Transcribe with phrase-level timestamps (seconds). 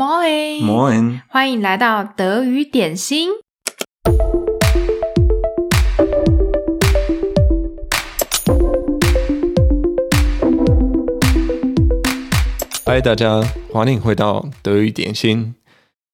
[0.00, 3.28] Moin，欢迎来到德语点心。
[12.86, 15.54] 嗨，大家，欢迎回到德语点心。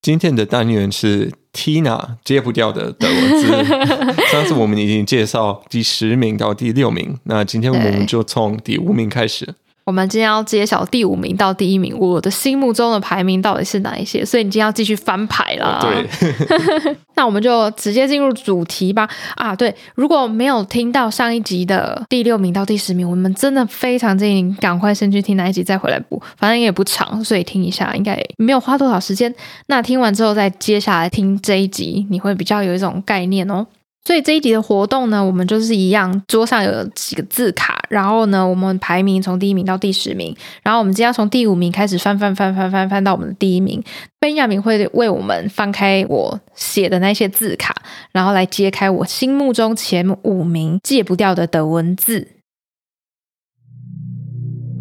[0.03, 3.47] 今天的单元是 Tina 戒不掉的德文字。
[4.33, 9.55] 上次我们已经介绍第十名到第六名，那今天我们就从第五名开始。
[9.87, 14.25] 我们今天要揭晓第五名到第一名，我的心目中的排名到底是哪一些？
[14.25, 15.79] 所以你今天要继续翻牌了。
[15.81, 19.09] 对， 那我们就直接进入主题吧。
[19.37, 26.21] 啊，对，如果没有听到上一集的第六名到第十名，我们真的非常建议你赶快先去听那一集，再回来补。
[26.37, 29.33] 反正也不长，所以听一下应该没有花多少时间。
[29.69, 33.65] 那听完之后再接下来听这一集，你会比较有一种概念哦。
[34.07, 40.33] 所以这一集的活动呢，我们就是一样，桌上有几个字卡，然后呢，我们排名从第一名到第十名，
[40.63, 43.83] 然后我们今天要从第五名开始翻翻翻翻翻翻到我们的第一名。
[44.21, 47.75] 贝亚明会为我们翻开我写的那些字卡，
[48.13, 52.29] 然后来揭开我心目中前五名戒不掉的德文字。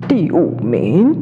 [0.08, 1.16] 第五名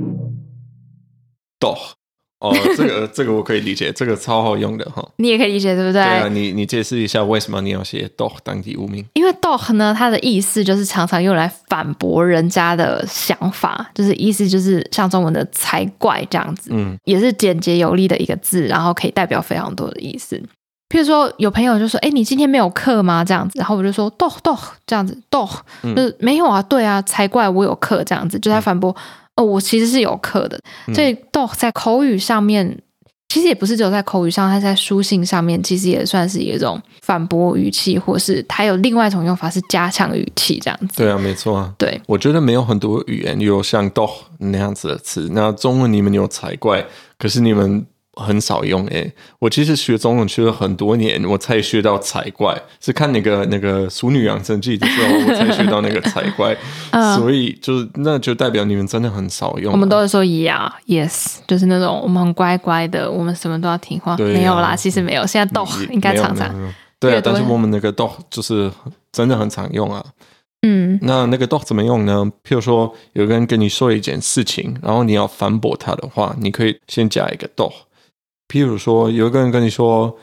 [1.57, 2.02] ，Doch。
[2.43, 5.03] 哦，这个 这个我可以理解，这个超好用的哈。
[5.15, 6.03] 你也可以理解，对不对？
[6.03, 9.05] 对啊，你你解释一下为什么你要写 doch 当第五名？
[9.13, 16.69] 因为 doch 呢，它的意思就是常常用来反驳人家的想法，就是意思就是像中文的才怪这样子。
[16.73, 20.35] 嗯，也是简洁有力的一个字，然后可以代表非常多的意思。
[20.89, 28.91] 譬如说，有朋友就说：“哎，你今天没有课吗？”这样子，然后我就说：“doch doch 这样子，doch 就是没有啊，对啊，才怪我有课这样子，就在反驳。
[28.91, 29.01] 嗯”
[29.35, 30.59] 哦，我其实是有课的，
[30.93, 32.81] 所以 doch 在口语上面，嗯、
[33.29, 40.97] 其实也不是只有在口语上，它在书信上面，其实也算是一种反驳语气，或是它有另外一种用法是加强语气这样子。
[40.97, 41.73] 对啊，没错啊。
[41.77, 45.29] 对，我觉得没有很多语言有像 doch 那样子的词。
[45.31, 46.85] 那中文你们有才怪，
[47.17, 47.85] 可是你们。
[48.15, 56.55] 很少用诶、欸，我其实学中文学了很多年，我才学到才怪，是看那个那个《淑女养成记》的时候，我才学到那个才怪，
[56.91, 59.73] 呃、 所以就那就代表你们真的很少用。
[59.73, 64.15] 我们都是说 yeah yes，就是那种我们很乖乖的，我们什么都要听话。
[64.15, 66.73] 对啊、没有啦，其实没有，现在 doch 应该常常。
[66.99, 68.71] 对啊，但是我们那个 doch 就是
[69.11, 70.05] 真的很常用啊。
[70.65, 72.23] 嗯，那那个 doch 怎么用呢？
[72.47, 77.73] 譬如说，有个人跟你说一件事情，然后你要反驳他的话，你可以先加一个 doch。
[78.47, 80.17] 譬如说，有一个人跟你说：“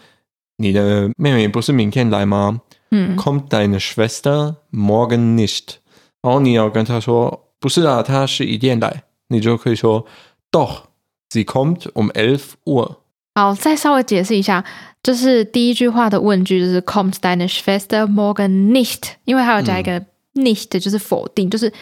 [0.58, 2.60] 你的妹妹不是明天来吗？”
[2.92, 5.76] 嗯，Kommt deine Schwester morgen nicht？
[6.22, 10.04] 然后你要跟他说：“不是啊，她是一点来。”你就可以说
[10.50, 12.96] ：“Doch，sie kommt um elf Uhr。”
[13.34, 14.64] 好，再稍微解释一下，
[15.02, 20.04] 就是第一句话的问句就是 “Kommt deine Schwester morgen nicht？” 因为还要加一个
[20.34, 21.72] nicht，就是否定，就是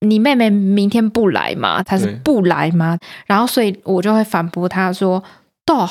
[0.00, 1.82] 你妹妹明天不来吗？
[1.82, 2.98] 她是不来吗？
[3.26, 5.22] 然后所以我就会反驳他说。
[5.66, 5.90] doch，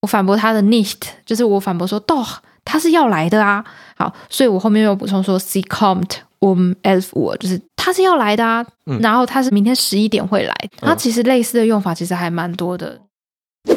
[0.00, 3.64] 我反驳他的 nicht，就是我反驳说 doch，他是要来的啊。
[3.96, 8.66] 好，所以我后面又补充说 sie kommt um elf Uhr，就是他是要来的啊。
[8.86, 10.54] 嗯、然后他是明天十一点会来。
[10.78, 13.00] 他其实类似的用法其实还蛮多的。
[13.68, 13.76] 嗯、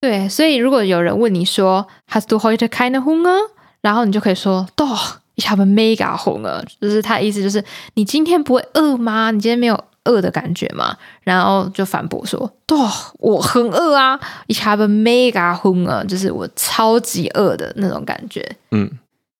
[0.00, 3.38] 对，所以如果有人问你说 hast du heute keine Hunger？
[3.80, 7.64] 然后你就可以说 doch ich habe mega Hunger，就是他的意思就是
[7.94, 9.30] 你今天不会饿吗？
[9.30, 9.84] 你今天没有。
[10.06, 12.78] 饿的感觉嘛，然后就反驳说：“对，
[13.18, 14.18] 我很饿啊
[14.48, 18.90] ，Ich habe mega Hunger，就是我超级饿的那种感觉。”嗯，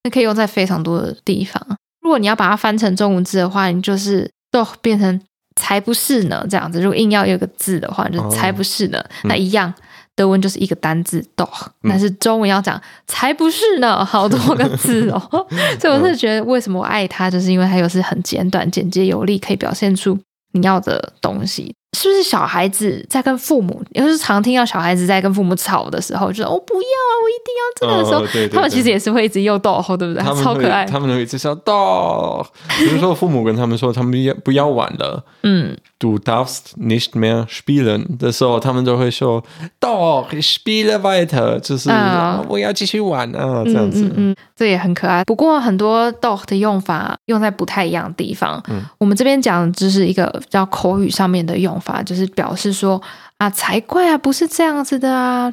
[0.04, 1.60] 那可以用在非常多的地方。
[2.02, 5.20] 如果你要把它翻成中文字的话，你就是“都”变成
[5.56, 6.80] “才不是呢”这样子。
[6.80, 9.72] 如果硬要有个字的话，就“才不是呢”，哦、那一样。
[10.14, 11.46] 德文就是一个单字“都”，
[11.86, 15.20] 但是中文要讲“才不是呢”，好多个字哦。
[15.78, 20.18] 所以我是觉得，为什么我爱它，就是因为它又是很简短、简洁有力，可以表现出。
[20.56, 21.74] 你要的东西。
[21.96, 30.22] 是不是小孩子在跟父母，也就是常听到小孩子在跟父母吵的时候，就说“我不要啊，我一定要这个”的时候，哦、对对对，他们其实也是会一直又逗吼，对不对？
[30.42, 32.46] 超可爱，他们会一直说逗。
[32.76, 39.42] 比如说父母跟他们说他们要不要玩了，嗯，Du darfst nicht mehr spielen 的时候，他们都会说
[39.80, 45.24] ich spiele weiter，就是、哦、我要继续玩啊，这样子，嗯，嗯，这也很可爱。
[45.24, 51.85] 不过很多 Doch 的用法用在不太一样的地方，嗯，我们这边讲的就是一个比较口语上面的用法。
[51.86, 53.00] 法就是表示说
[53.38, 55.50] 啊，才怪啊，不是这样子的啊。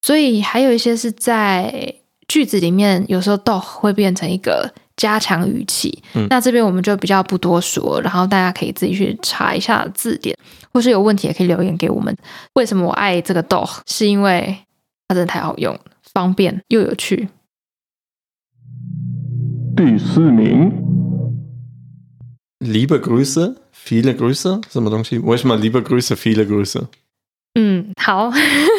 [0.00, 1.94] 所以还有一些是在
[2.26, 6.02] 句子里面，有时候 doch 会变成一个加强语气。
[6.14, 10.36] 嗯，那这边我们就比较不多说，然后大家可以自己去查一下字典，
[10.72, 12.16] 或是有问题也可以留言给我们。
[12.54, 13.78] 为什么我爱这个 doch？
[13.86, 14.58] 是因为
[15.06, 15.78] 它真的太好用，
[16.12, 17.28] 方便又有趣。
[19.76, 20.72] 第四名
[22.58, 23.61] ，Liebe Grüße。
[23.86, 25.18] Viele Grüße，什么东西？
[25.18, 26.84] 为什么 liebe Grüße viele Grüße？
[27.54, 28.32] 嗯好，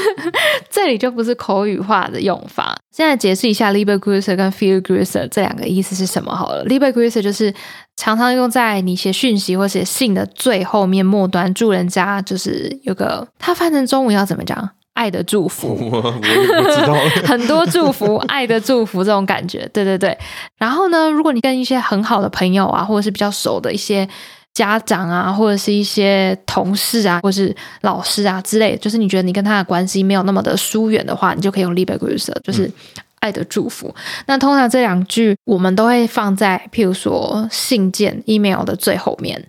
[0.71, 2.75] 这里就不是口语化的用法。
[2.91, 6.65] 现在解释一下 Liebe Grüße 跟 Viele Grüße 这两个意思是什么好了。
[6.65, 7.53] Liebe Grüße 就是
[7.95, 14.71] 常常用在你写讯息或写信的最后面末端，祝人家就是有个，它翻成中文要怎么讲？
[14.93, 16.95] 爱的祝福，我 我也不知道，
[17.25, 20.17] 很多祝福，爱的祝福这种感觉，对对对。
[20.57, 24.07] 然后呢，如果你跟一些很好的朋友啊，或者是比较熟的一些
[24.53, 32.71] 家长啊，或者是一些同事啊，或者是老师啊之类，就是你觉得你跟他的关系没有那么的疏远的话，你就可以用 Liebe Grüße，就是
[33.19, 33.87] 爱的祝福。
[33.87, 39.43] 嗯、那通常这两句我们都会放在譬如说信件 email 的最后面。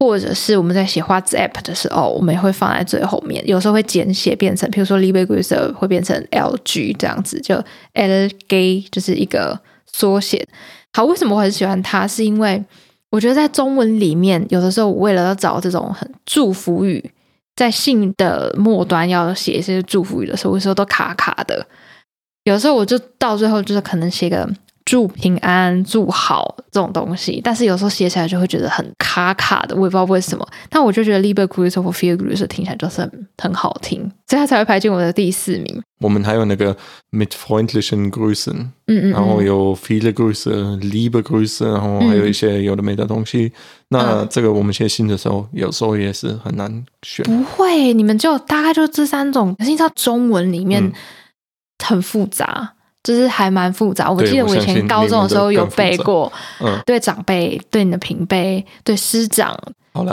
[0.00, 3.40] 或者是我们在写 WhatsApp 的时候，我们也会放在最后面。
[3.46, 7.54] 有时候会简写变成，比如说 Liebe Grüße 会变成 LG 这样子，就
[7.94, 9.56] LG 就是一个
[9.86, 10.44] 缩写。
[10.92, 12.04] 好，为什么我很喜欢它？
[12.04, 12.60] 是因为
[13.12, 17.12] 我觉得在中文里面，有的时候我为了要找这种很祝福语，
[17.54, 21.64] 在信的末端要写一些祝福语的时候，有时候都卡卡的。
[22.42, 24.48] 有时候我就到最后就是可能写个。
[24.84, 30.46] 祝平安、祝好这种东西，但是有时候写起来就会觉得很卡卡的，我也不知道为什么。
[30.68, 35.82] 但我就觉得 Liebe Grüße 或 Viele Grüße 听起来就是很很好听，所以它才会排进我的第四名。
[36.00, 36.76] 我们还有那个
[37.12, 43.46] Mit freundlichen Grüßen，嗯，嗯嗯，然后有 Viele Grüße、Liebe Grüße，然后还有一些有的没的东西。
[43.46, 43.52] 嗯、
[43.90, 47.24] 那这个我们写信的时候，有时候也是很难选。
[47.24, 49.54] 不会，你们就大概就这三种。
[49.56, 50.92] 可是你知道中文里面
[51.84, 52.72] 很复杂。
[52.74, 59.58] 嗯就是还蛮复杂，我记得我以前高中的时候有背过，嗯，对长辈、对你的平辈、对师长，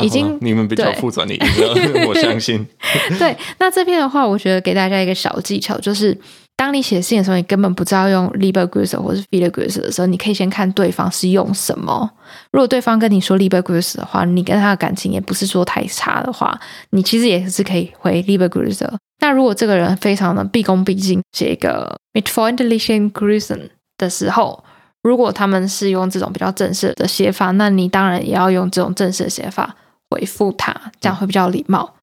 [0.02, 1.74] 已经你们比较复杂，你知道，
[2.08, 2.66] 我相信。
[3.20, 6.18] 对，那这篇的话，我觉得给大家一个小技巧，就是
[6.58, 12.10] 当你写信的时候，你根本不知道用 Liebe Grüße 或是 Viele Grüße 的时候，你可以先看对方是用什么。
[12.52, 16.60] 如果对方跟你说 Liebe Grüße 的话，你跟他的感情也不是说太差的话，
[16.90, 18.90] 你其实也是可以回 Liebe Grüße。
[19.20, 24.64] 那如果这个人非常的毕恭毕敬，写一个 Mit freundlichen Grüßen 的时候，
[25.02, 29.76] 如果他们是用这种比较正式的写法，那你当然也要用这种正式的写法
[30.10, 31.96] 回复他，这样会比较礼貌。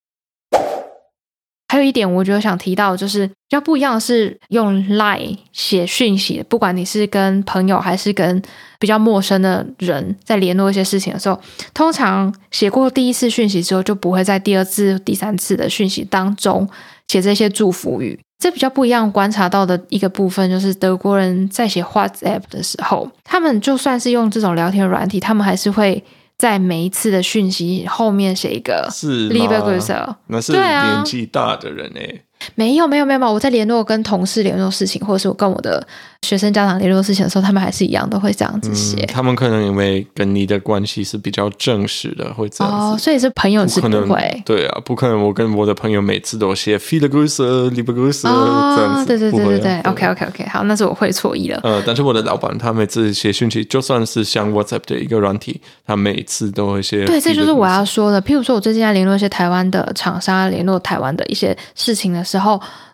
[1.69, 8.41] 还有一点，我觉得想提到就是比较不一样的是用 Line 写讯息，不管你是跟朋友还是跟
[8.79, 11.41] 比较陌生的人在联络一些事情的时候，
[11.73, 16.69] 通常写过第一次讯息之后，就不会在第二次、第三次的讯息当中
[17.09, 18.19] 写这些祝福语。
[18.39, 26.05] 这比较不一样，观察到的一个部分就是德国人在写 WhatsApp 的时候，他们就算是用这种聊天软体，他们还是会。
[26.39, 32.21] 在每一次的讯息后面写一个是 Grüße，那是年纪大的人哎。
[32.55, 35.87] 没有没有没有，我在联络跟同事联络事情，或者是我跟我的
[36.23, 38.97] 学生家长联络事情的时候，他们还是一样都会这样子写。
[39.03, 42.95] 嗯、他们可能因为跟你的关系是比较正式的，会这样子。
[42.95, 44.43] 哦，所以是朋友是不会不可能。
[44.45, 45.17] 对啊，不可能。
[45.17, 49.07] 我跟我的朋友每次都写 Viele Grüße、Liebe Grüße、哦、这样子。
[49.07, 51.61] 对对对对对，对，对，OK OK OK，好，那是我会错意了。
[51.65, 57.05] 呃，但是我的老板他每次写讯息，就算是像 WhatsApp 的一个软体，他每次都会写。
[57.07, 58.21] 对，这就是我要说的。
[58.23, 62.36] 譬如说，我最近在联络一些台湾的厂商，联络台湾的一些事情的时候。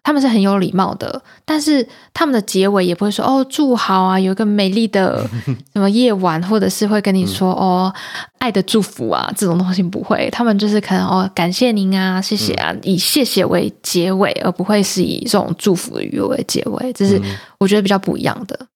[0.05, 5.29] 他们是很有礼貌的，但是他们的结尾也不会说哦，祝好啊，有一个美丽的
[5.73, 7.93] 什么夜晚，或者是会跟你说哦，
[8.39, 10.29] 爱的祝福啊，这种东西不会。
[10.31, 17.21] 他们就是可能哦，感谢您啊，谢谢啊，以谢谢为结尾，而不会是以这种祝福的语为结尾，这是
[17.59, 18.67] 我觉得比较不一样的。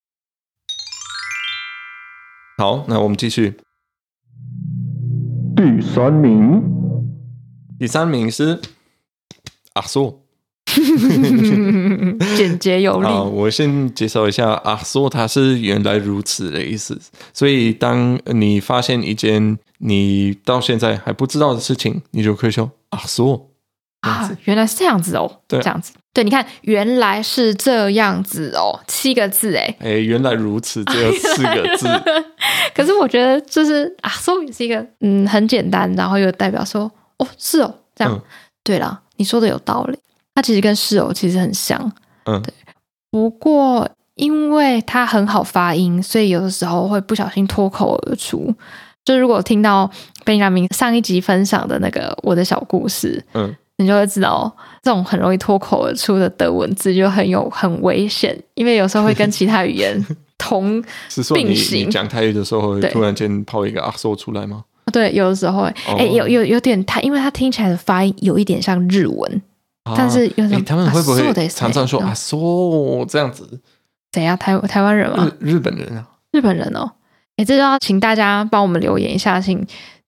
[2.58, 3.58] 好，那我们继续。
[5.56, 6.62] 第三名，
[7.78, 8.60] 第三名是
[9.72, 10.25] 阿苏。
[12.36, 13.06] 简洁有力。
[13.06, 16.98] 好，我先介绍一下啊，说它是原来如此的意思。
[17.32, 23.48] 所以，当你发现一件你到现在还不知道的事情，你就可以说啊，说
[24.00, 25.40] 啊，原来是这样子哦。
[25.48, 25.92] 对，这样子。
[26.12, 29.76] 对，你看，原来是这样子哦，七个字哎。
[29.80, 31.86] 哎，原来如此，只有四个字。
[32.74, 38.14] 可是我觉得，就是啊，说也是一个嗯，很简单，然后又代表说哦，是哦，这样。
[38.14, 38.22] 嗯、
[38.64, 39.98] 对了，你说的有道理。
[40.36, 41.80] 它其实跟室友其实很像，
[42.26, 42.52] 嗯，对。
[43.10, 48.54] 不过因为它很好发音，所以有的时候会不小心脱口而出。
[49.02, 49.90] 就如果听到
[50.26, 60.84] Benjamin 上一集分享的那个我的小故事，嗯，你就会知道这种很容易脱口而出的德文字就很有很危险，因为有时候会跟其他语言 同
[61.32, 61.86] 并行。
[61.86, 64.64] 你讲泰语的时候，会突然间抛一个阿说出来吗？
[64.92, 69.42] 对，有的时候会，哎、哦欸，有有有点太，因为它听起来的发音有一点像日文。
[69.96, 70.64] 但是有什么？
[70.64, 73.60] 他们会不会常常说啊，说这样子？
[74.10, 74.36] 怎样？
[74.38, 75.30] 台台湾人吗？
[75.38, 76.90] 日日本人啊，日本人哦。
[77.36, 79.64] 哎，这就要请大家帮我们留言一下，请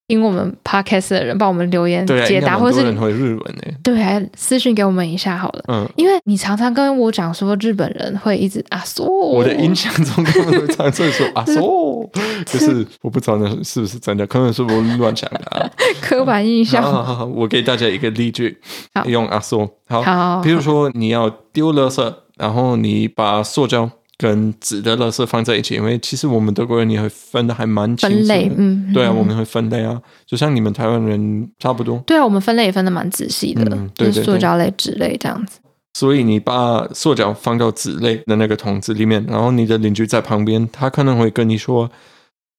[0.09, 3.63] 听我们 podcast 的人帮我们留言解答，或是人会日文呢？
[3.83, 5.63] 对，还私信给我们一下好了。
[5.69, 12.11] 嗯，因为你常常跟我讲说日本人会一直啊说，我的印象中他们会常常说啊说，
[12.47, 15.71] 就是我不知道那是不是真的，可能是我乱讲的、啊。
[16.01, 16.83] 刻板印象。
[16.83, 18.59] 好好好，我给大家一个例句，
[19.05, 19.69] 用啊说。
[19.89, 23.91] 好，好，比如说你要丢垃圾，然后你把塑胶。
[24.19, 28.21] 跟纸的垃圾放在一起，因为其实我们德国人也会分的还蛮清楚的。
[28.21, 32.03] 分类，嗯，对啊，我们会分类啊，就像你们台湾人差不多。
[32.05, 35.61] 对啊，我们分类也分的蛮仔细的，嗯、对对对，就是塑胶类、纸类这样子。
[35.95, 41.89] 所以你把塑胶放到纸类的那个桶子里面，然后你的邻居在旁边，他可能会跟你说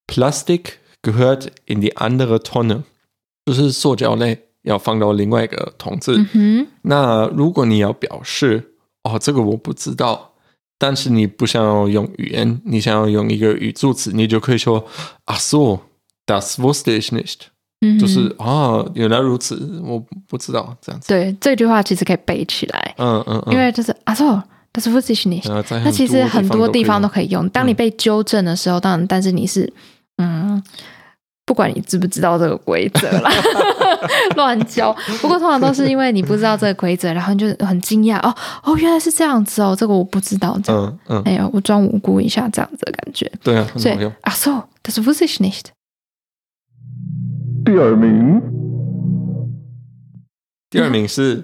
[0.07, 0.61] ，plastic
[1.01, 2.83] gehört in die andere Tonne”，
[3.45, 6.25] 就是塑胶类要放到另外一个桶子。
[6.33, 8.71] 嗯、那如果你要表示
[9.03, 10.28] 哦，这个我不知道。
[10.79, 14.83] 但是你不想要用语言，你想要用一个语助词，你就可以说
[15.25, 15.81] 啊，so
[16.25, 17.35] das wusste ich nicht，
[17.81, 21.09] 嗯，就是啊，原来如此，我不知道这样子。
[21.09, 24.41] 对，这句话其实可以背起来，嗯嗯，嗯，因为就是啊，so
[24.73, 25.47] das wusste ich nicht，
[25.83, 27.47] 那其实很多地方都可以用。
[27.49, 29.71] 当你被纠正的时候，当然，但是你是
[30.17, 30.63] 嗯。
[31.45, 33.31] 不管你知不知道这个规则啦，
[34.35, 34.95] 乱教。
[35.21, 40.99] 不过通常都是因为你不知道这个规则，然后你就很惊讶哦哦，原来是这样子哦，这个我不知道这样。
[41.07, 43.31] 嗯嗯，哎呀，我装无辜一下这样子的感觉。
[43.43, 45.65] 对啊，所以啊，so das wusste ich nicht。
[47.65, 48.41] 第二名，
[50.69, 51.43] 第二名是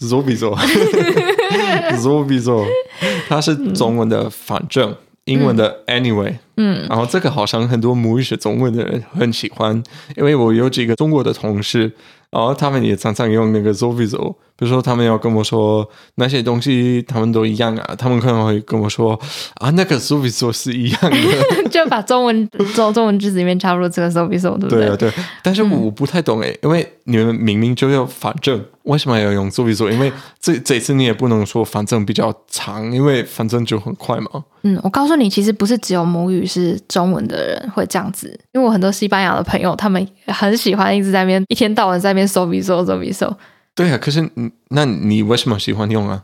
[0.00, 2.64] Zobizo，Zobizo，
[3.28, 4.96] 它是中文的反正。
[5.26, 9.82] 英文的 anyway，嗯，然后这个好像很多母语学中文的人很喜欢，
[10.16, 11.92] 因为我有几个中国的同事，
[12.30, 14.34] 然后他们也常常用那个 sowieso。
[14.54, 17.94] 比如说，他们要跟我说那些东西，他们都一样啊。
[17.96, 19.18] 他们可能会跟我说
[19.54, 21.18] 啊，那个 sowieso 是一样的，
[21.68, 24.86] 就把中文中中文句子里面插入这个 sowieso，对不对？
[24.86, 25.12] 对啊，对。
[25.42, 29.90] 但是我不太懂诶、嗯，因为你们明明就要反正，为什么要用 sowieso？
[29.90, 34.44] 因为这这次你也不能说反正比较长，因为反正就很快嘛。
[34.62, 43.34] 嗯，我告诉你，其实不是只有母语是中文的人会这样子，因为我很多西班牙的朋友，他们很喜欢一直在那边一天到晚在那边 sowieso sowieso。
[43.74, 44.28] 对啊，可是
[44.68, 46.22] 那你为什么喜欢用啊？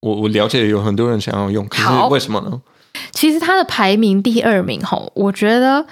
[0.00, 2.60] 我我了解有很多人想要用，可是为什么呢？
[3.12, 5.84] 其实它的排名第二名吼，我觉得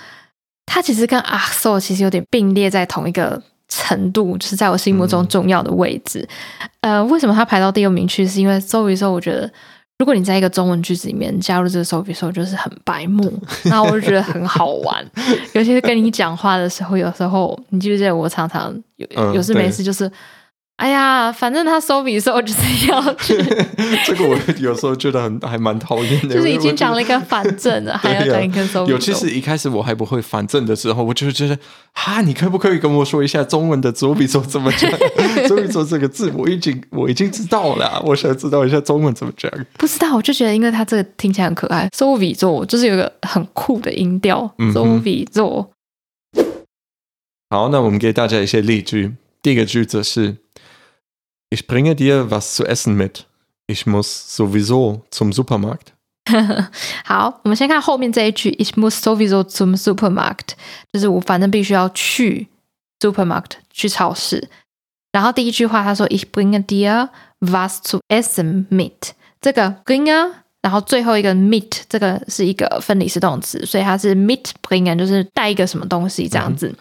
[0.66, 6.26] 它其实跟 ach so 其实有点并列在同一个程度，就是在我心目中重要的位置。
[6.80, 8.26] 嗯、呃，为什么它排到第二名去？
[8.26, 9.50] 是因为 sowieso 我觉得
[9.98, 13.32] 如果你在一个中文句子里面加入这个 sowieso 就是很白目，
[13.64, 15.04] 然后我就觉得很好玩，
[15.52, 20.10] 尤其是跟你讲话的时候，有时候你记不记得我常常有有事没事就是。
[20.76, 23.36] 哎呀，反正他 sowieso 就是要去。
[24.04, 26.34] 这个我有时候觉得很还蛮讨厌的。
[26.34, 28.88] 就是已经讲了一个反正了， 还要讲一个 sowieso。
[28.88, 31.56] 尤其是一开始我还不会反正的时候，我就觉得
[31.92, 34.90] 哈，你可不可以跟我说一下中文的 sowieso 怎么讲
[35.46, 39.48] ？sowieso 这个字我已经我已经知道了，我想知道一下中文怎么讲。
[39.78, 45.68] 不知道，我就觉得因为它这个听起来很可爱，sowieso 就是有一个很酷的音调，sowieso。
[47.50, 49.14] 好，那我们给大家一些例句。
[49.40, 50.38] 第一个句子是。
[51.49, 53.25] Ich bringe dir was zu essen mit.
[53.67, 55.93] Ich muss sowieso zum Supermarkt.
[57.05, 58.51] 好，我们先看后面这一句。
[58.59, 60.49] Ich muss sowieso zum Supermarkt，
[60.91, 62.47] 就是我反正必须要去
[62.99, 64.47] Supermarkt 去超市。
[65.11, 69.13] 然后第一句话他说 Ich bringe dir was zu essen mit。
[69.41, 70.31] 这个 bringe，
[70.61, 76.67] 然后最后一个 mit，这个是一个分离式动词，所以它是 mitbringen，就是带一个什么东西这样子。
[76.67, 76.77] 嗯、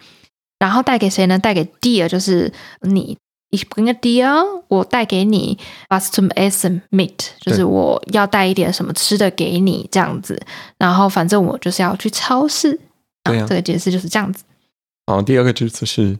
[0.59, 1.39] 然后带给谁呢？
[1.39, 2.51] 带给 dir，就是
[2.81, 3.17] 你。
[3.54, 5.56] Ich bringe dir，我带给你
[5.88, 10.42] was zum Essen mit，就是我要带一点什么吃的给你这样子。
[10.76, 12.80] 然后反正我就是要去超市。
[13.22, 14.42] 对啊，这个解释就是这样子。
[15.06, 16.18] 好，第二个句子是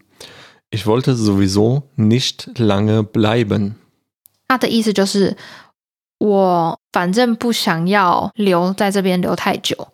[0.71, 3.73] Ich wollte sowieso nicht lange bleiben。
[4.47, 5.37] 他的意思就是
[6.19, 9.88] 我反正不想要留在这边留太久。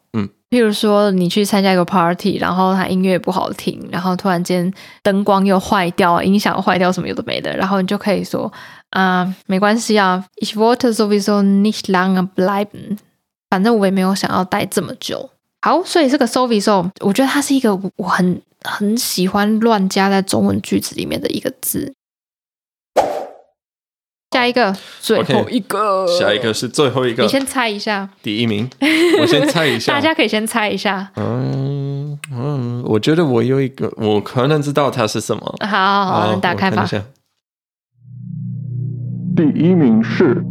[0.51, 8.53] 譬如说，你去参加一个 party，然后它音乐不好听，然后突然间灯光又坏掉，音响坏掉，什么有的没的，然后你就可以说
[8.91, 12.99] 啊、呃，没关系啊，Ich wollte sowieso nicht lange bleiben，
[13.49, 15.31] 反正我也没有想要待这么久。
[15.63, 21.95] 好，所以这个 sowieso，我觉得它是一个我很很喜欢乱加在中文句子里面的一个字。
[24.33, 27.25] 下一个，最后一个，okay, 下一个是最后一个。
[27.25, 28.71] 你先猜一下，第一名，
[29.21, 29.91] 我先猜一下。
[29.95, 31.11] 大家可以先猜一下。
[31.17, 35.43] 嗯嗯，我觉得我有一个，我可能知道它是什么。
[35.63, 36.89] 好好好，好，打开吧。
[39.35, 40.45] 第一名是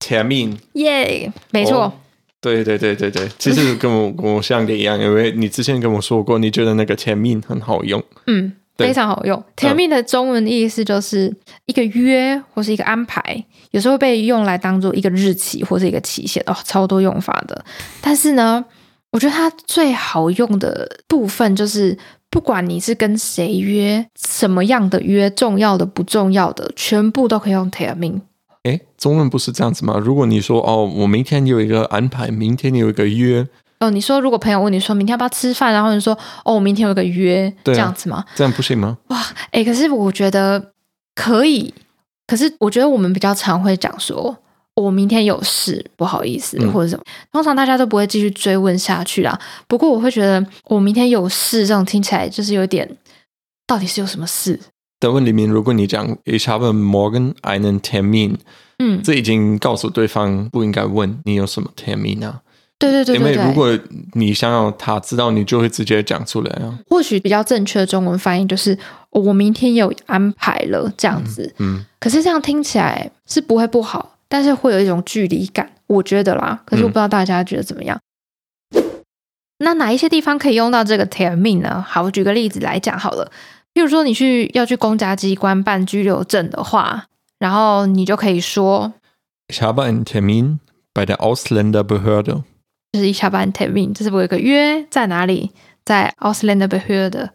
[0.00, 0.56] Termin。
[0.72, 1.92] 耶，没错。
[2.40, 8.02] 对对对对对，其实跟我跟我想的一样，因为你之前跟我说过，你觉得那个 Termin 很好用。
[8.26, 9.42] 嗯，对非常好用。
[9.56, 11.34] Termin 的中文意思就是
[11.66, 17.64] 一个约或是一个安排，有时候被用来当做一个日期或是一个期限哦，超多用法的。
[18.00, 18.64] 但是呢，
[19.12, 21.96] 我觉得它最好用的部分就是，
[22.30, 28.20] 不管你是跟谁约，什么样的约，重要的不重要的，全部都可以用 Termin。
[28.64, 29.96] 哎，中文不是这样子吗？
[29.96, 33.46] 如果你说哦，我明天有一个安排，明天有一个约。
[33.78, 38.24] 哦，你说如果朋友问你说明天要不要吃饭，然后你说哦，我明天有个约，这样子吗？
[38.34, 38.96] 这样不行吗？
[39.08, 40.72] 哇，哎，可是我觉得
[41.14, 41.74] 可以。
[42.26, 44.36] 可是我觉得我们比较常会讲说，
[44.74, 47.04] 我明天有事，不好意思，嗯、或者什么。
[47.30, 49.38] 通常大家都不会继续追问下去啦。
[49.68, 52.96] 不过我会觉得我明天有事，这种听起来就是有点，
[53.66, 54.58] 到底是有什么事？
[54.98, 58.36] 德文里面，如果你讲 Ich habe morgen einen Termin，
[58.78, 62.40] 嗯，这已经告诉对方不应该问你有什么 Termin 啊。
[62.78, 63.78] 对对对对，对，因为如果
[64.12, 66.78] 你想要他知道，你就会直接讲出来啊。
[66.88, 68.78] 或许比较正确的中文翻译就是
[69.10, 71.54] 我明天有安排了这样子。
[71.58, 76.60] 嗯，嗯，可是这样听起来是不会不好，但是会有一种距离感，我觉得啦。
[76.66, 77.98] 可是我不知道大家觉得怎么样。
[78.74, 78.82] 嗯、
[79.58, 81.82] 那哪一些地方可以用到这个 Termin 呢？
[81.88, 83.32] 好，我举个例子来讲好了。
[83.72, 87.04] 譬如说，你去要去公家机关办居留证的话，
[87.38, 88.92] 然后你就可以说
[89.48, 90.58] ：Ich habe einen Termin
[90.92, 92.42] bei der Ausländerbehörde。
[92.92, 95.50] 就是 Ich habe einen Termin，这是不是有个约在哪里？
[95.84, 97.30] 在 Ausländerbehörde，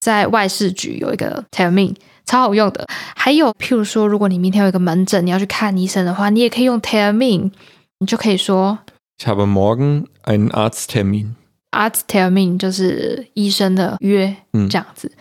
[0.00, 1.94] 在外事局有一个 Termin，
[2.26, 2.86] 超好用的。
[3.14, 7.52] 还有譬如说，如果你明天有一个门诊，你要去看医生的话，你也可以用 Termin，
[8.00, 8.78] 你就可以说
[9.18, 11.34] ：Ich habe morgen einen Arzttermin。
[11.70, 15.12] Arzttermin 就是医生的约，嗯，这样子。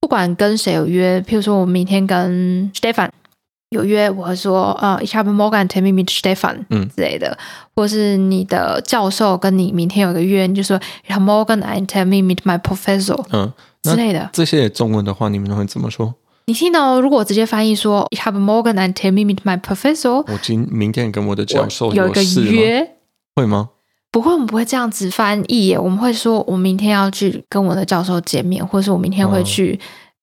[0.00, 3.10] 不管跟谁有约，譬如说我明天跟 Stefan
[3.70, 7.38] 有约，我会说啊，Ich habe morgen einen Termin mit Stefan，嗯之类的，
[7.74, 14.28] 或是你的教授跟你明天有个约，你就说 Ich habe morgen einen Termin mit my professor，嗯之类的。
[14.32, 16.14] 这些中文的话，你们会怎么说？
[16.46, 22.96] 你听到，如果我直接翻译说 Ich habe morgen einen Termin mit my professor，我今明天跟我的教授有一个约，
[23.36, 23.70] 会吗？
[24.10, 25.78] 不会，我们不会这样子翻译耶。
[25.78, 29.78] 我们会说，我明天要去跟我的教授见面，或者是我明天会去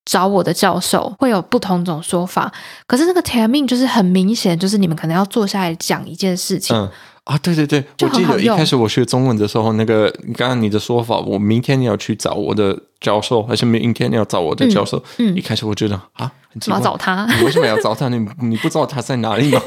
[0.08, 2.50] 找我的教授，哦、会有不同种说法。
[2.86, 6.74] 可是那个 Termin 就是很明显，就是你们可能要坐下来讲一件事情。
[6.74, 6.88] 嗯
[7.24, 14.96] 啊，对对对，我记得一开始我学中文的时候，那个刚刚你的说法，我明天要去找我的教授，还是明天要找我的教授？
[15.18, 17.26] 嗯，嗯一开始我觉得啊，很奇怪，要找他？
[17.36, 18.08] 你为什么要找他？
[18.08, 19.60] 你你不知道他在哪里吗？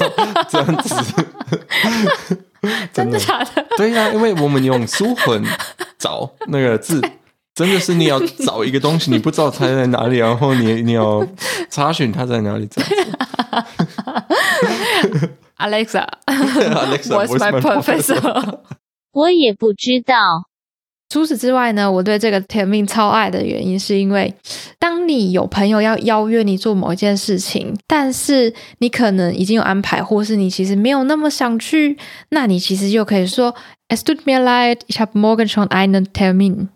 [0.50, 0.96] 这样子。
[2.92, 3.64] 真的假的？
[3.76, 5.46] 对呀、啊，因为我们用 suchen
[5.96, 7.00] 找那个字，
[7.54, 11.26] 真的是你要找一个东西，你不知道它在哪里，然后你你要
[11.70, 12.66] 查询它在哪里。
[12.66, 13.18] 这样子
[15.58, 18.58] Alexa，What's my professor？
[19.12, 20.14] 我也不知道。
[21.12, 24.34] 除此之外呢，我对这个 Termin 超爱的原因，是因为
[24.78, 31.98] 当你有朋友要邀约你做某一件事情，但是你可能已经有安排，或是你其实没有那么想去，
[32.30, 33.54] 那你其实就可以说
[33.90, 36.68] Es tut mir leid, ich habe morgen schon einen Termin。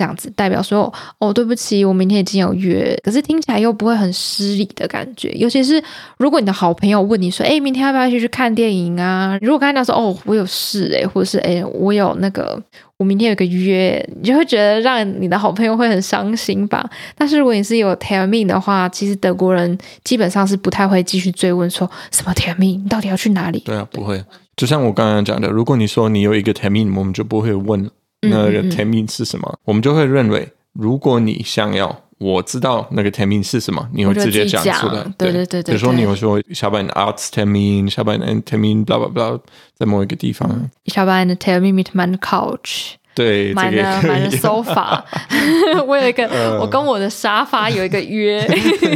[0.00, 5.30] 这样子代表说，哦，对不起，我明天已经有约，可是听起来又不会很失礼的感觉。
[5.32, 5.82] 尤其是
[6.16, 9.38] 如果你的好朋友问你说，哎，明天要不要一起去看电影啊？
[9.42, 12.58] 如果刚才讲说，哦，我有事哎，或者是哎，我有那个，
[12.96, 16.88] 我明天有个约，你就会觉得让你的好朋友会很伤心吧。
[17.14, 23.58] 但是如果你是有 Termin 的话，其实德国人基本上是不太会继续追问说什么 Termin，你到底要去哪里？
[23.66, 24.24] 对啊，不会。
[24.56, 27.90] 就像我刚刚讲的，如果你说你有一个 Termin，我们就不会问。
[28.22, 29.48] 那个 Termin 是什么？
[29.48, 35.02] 嗯嗯嗯，我们就会认为，如果你想要我知道那个 Termin 是什么，你会直接讲出来。
[35.16, 39.40] 对对对对，比如说你会说下班 Arzttermin，下班 Termin，blah blah blah，
[39.74, 40.68] 在某一个地方。
[40.86, 42.92] 下班 Termin mit meinem Couch。
[43.14, 45.02] 对，买了买了 sofa。
[45.86, 46.28] 我有一个，
[46.60, 48.46] 我跟我的沙发有一个约。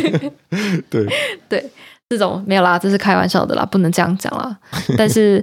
[0.91, 1.07] 对
[1.49, 1.71] 对，
[2.11, 4.57] 这种没有啦，这是开玩笑的啦，不能这样讲啦。
[4.99, 5.43] 但是。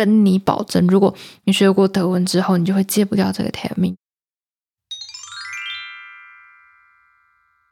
[0.00, 3.94] 跟你保证，如果你学过德文之后，你就会戒不掉这个 Termin。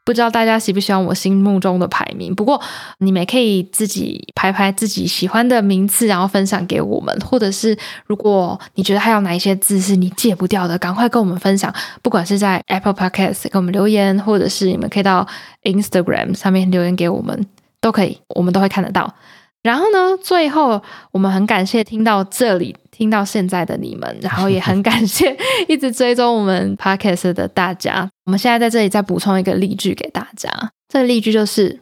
[0.05, 2.35] 不知道大家喜不喜欢我心目中的排名？
[2.35, 2.61] 不过
[2.99, 7.19] 你们可以自己排排自己喜欢的名次，然后分享给我们。
[7.21, 11.73] 或者是如果你觉得还有哪一些字是你戒不掉的，赶快跟我们分享。
[12.03, 15.27] 不管是在 Apple Podcast 给我们留言，或者是你们可以到
[15.63, 17.47] Instagram 上面留言给我们，
[17.81, 19.15] 都可以，我们都会看得到。
[19.61, 28.09] 然后呢，最后我们很感谢听到这里、听到现在的你们，然后也很感谢一直追踪我们 Podcast 的大家。
[28.25, 30.49] 我们现在在这里再补充一个例句给大家，
[30.87, 31.81] 这个例句就是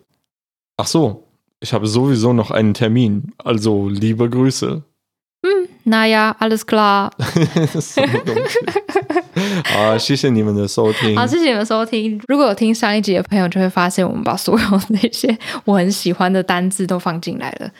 [0.77, 1.23] ：Ach so,
[1.59, 4.81] ich habe sowieso noch einen Termin, also liebe Grüße。
[5.87, 7.09] 嗯，那呀，alles klar。
[7.79, 8.59] 什么东西？
[9.73, 11.15] 好，谢谢你们的收听。
[11.15, 12.19] 好，谢谢你们收听。
[12.27, 17.71] 如果有听上一集的朋友，就会发现我们把所有那些我很喜欢的单字都放进来了。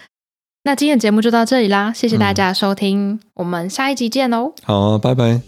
[0.64, 4.54] 那今天的节目就到这里啦，谢谢大家的收听，嗯、我们下一集见哦。
[4.64, 5.42] 好，拜拜。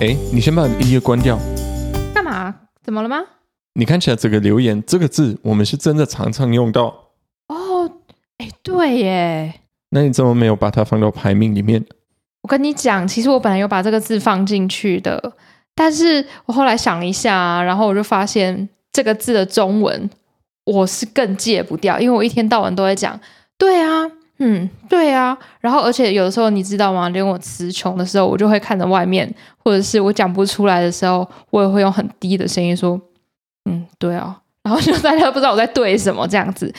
[0.00, 1.38] 哎，你先把音乐关掉。
[2.14, 2.54] 干嘛？
[2.84, 3.22] 怎么了吗？
[3.72, 7.05] 你看起来这个留言这个字，我们是真的常常用到。
[8.66, 9.54] 对耶。
[9.90, 11.84] 那你怎么没有把它放到排名里面？
[12.42, 15.32] 我跟你讲，其实我本来有把这个字放进去的，
[15.76, 20.10] 但是我后来想一下，然后我就发现这个字的中文
[20.64, 23.18] 我是更戒不掉，因为我一天到晚都在讲。
[23.56, 24.10] 对啊。
[24.38, 27.08] 嗯，对啊，然后而且有的时候你知道吗？
[27.08, 29.32] 连我词穷的时候，我就会看着外面，
[29.64, 33.00] 或者是我讲不出来的时候，我也会用很低的声音说
[33.64, 36.70] ：“嗯，对啊。”然后就大家都不知道我在对什么这样子。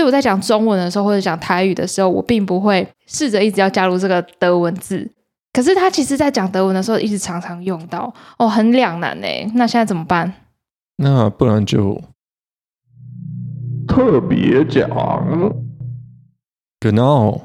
[0.00, 5.06] 就我在讲中文的时候，或者讲台语的时候，我并不会试着一直要加入这个德文字。
[5.52, 9.26] 可是他其实在讲德文的时候，一直常常用到，哦，很两难呢。
[9.54, 10.32] 那现在怎么办？
[10.96, 12.00] 那不然就
[13.86, 14.88] 特别讲。
[16.80, 17.40] Genau